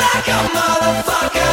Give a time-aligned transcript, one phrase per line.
[0.00, 1.15] like a motherfucker.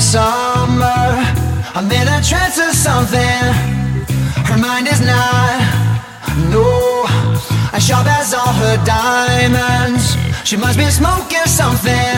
[0.00, 1.22] summer.
[1.76, 3.44] I'm in a trance or something.
[4.48, 5.60] Her mind is not,
[6.50, 7.04] no,
[7.72, 10.16] I sharp as all her diamonds.
[10.44, 12.16] She must be smoking something.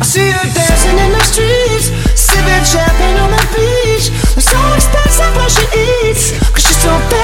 [0.00, 4.06] I see her dancing in the streets, sipping champagne on the beach.
[4.38, 5.64] It's so expensive what she
[6.08, 7.23] eats, cause she's so bad.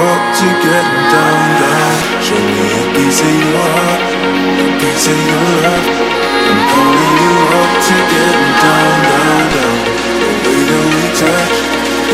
[0.00, 1.94] up to getting down, down.
[2.20, 4.02] Show me a piece of your heart,
[4.60, 5.86] a piece of your love.
[6.46, 9.78] I'm calling you up to getting down, down, down.
[10.20, 11.56] The way that we touch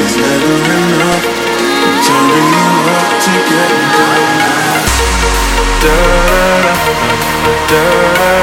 [0.03, 1.25] is never enough.
[1.83, 4.83] I'm turning you up to getting down, down.
[5.83, 5.97] Da
[6.63, 6.75] da
[7.43, 7.87] da
[8.29, 8.42] da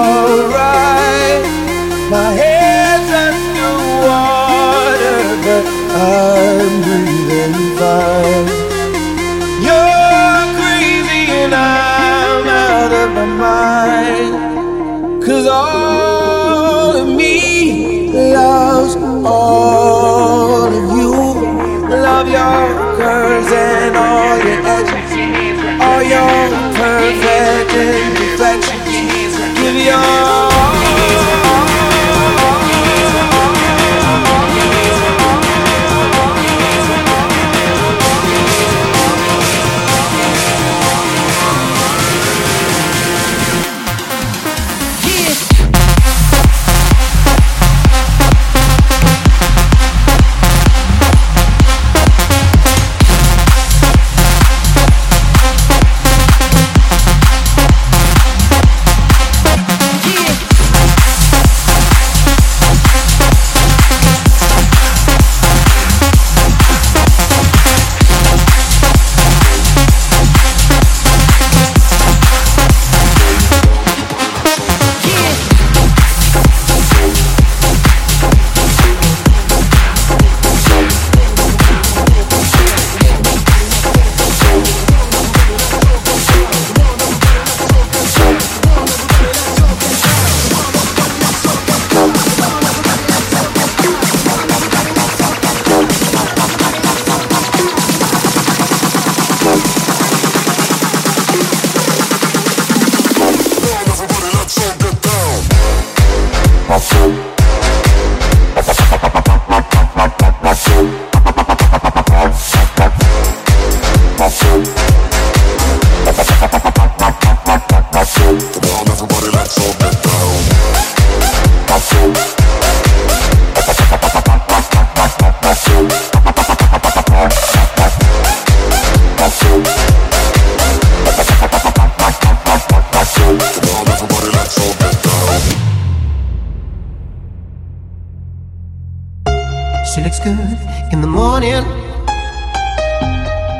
[0.00, 1.44] alright.
[2.14, 3.74] My head's under
[4.08, 5.64] water, but
[6.08, 8.48] I'm breathing fine.
[9.66, 13.80] You're crazy and I'm out of my
[15.46, 21.12] all of me loves all of you.
[22.06, 22.62] Love your
[22.98, 26.40] curves and all your edges, all your.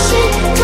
[0.00, 0.59] 是